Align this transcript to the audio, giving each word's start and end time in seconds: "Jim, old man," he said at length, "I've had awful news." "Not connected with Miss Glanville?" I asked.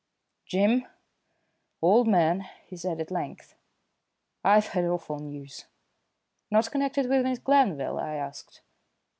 "Jim, 0.47 0.87
old 1.79 2.07
man," 2.07 2.49
he 2.65 2.75
said 2.75 2.99
at 2.99 3.11
length, 3.11 3.53
"I've 4.43 4.69
had 4.69 4.83
awful 4.83 5.19
news." 5.19 5.65
"Not 6.49 6.71
connected 6.71 7.07
with 7.07 7.21
Miss 7.23 7.37
Glanville?" 7.37 7.99
I 7.99 8.15
asked. 8.15 8.61